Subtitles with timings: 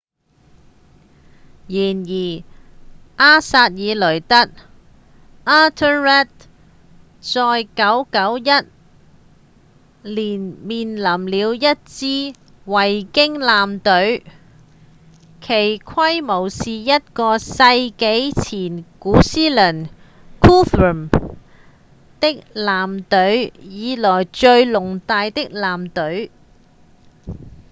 [1.67, 2.43] 然而
[3.17, 4.49] 埃塞爾雷德
[5.45, 6.27] ethelred
[7.19, 8.65] 在991
[10.01, 12.33] 年面臨了一支
[12.65, 14.23] 維京艦隊
[15.39, 19.87] 其規模是一個世紀前古思倫
[20.39, 21.11] guthrum
[22.19, 26.31] 的艦隊以來最龐大的艦隊